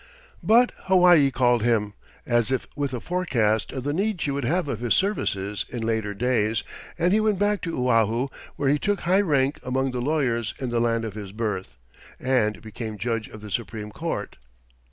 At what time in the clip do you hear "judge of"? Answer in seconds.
12.97-13.41